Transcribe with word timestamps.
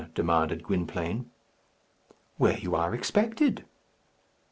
demanded 0.15 0.63
Gwynplaine. 0.63 1.29
"Where 2.37 2.57
you 2.57 2.73
are 2.73 2.91
expected." 2.95 3.65